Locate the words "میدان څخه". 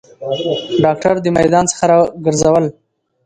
1.37-1.83